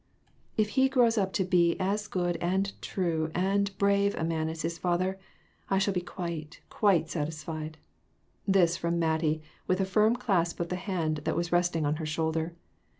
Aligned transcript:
"If 0.57 0.69
he 0.69 0.89
grows 0.89 1.15
up 1.15 1.31
to 1.33 1.43
be 1.43 1.79
as 1.79 2.07
good 2.07 2.35
and 2.37 2.73
true 2.81 3.29
and 3.35 3.69
brave 3.77 4.15
a 4.15 4.23
man 4.23 4.49
as 4.49 4.63
his 4.63 4.79
father, 4.79 5.19
I 5.69 5.77
shall 5.77 5.93
be 5.93 6.01
quite, 6.01 6.59
quite 6.71 7.07
satisfied." 7.07 7.77
This 8.47 8.77
from 8.77 8.97
Mattie, 8.97 9.43
with 9.67 9.79
a 9.79 9.85
firm 9.85 10.15
clasp 10.15 10.59
of 10.59 10.69
the 10.69 10.75
hand 10.75 11.17
that 11.25 11.35
was 11.35 11.51
resting 11.51 11.85
on 11.85 11.97
her 11.97 12.05
shoulder. 12.07 12.55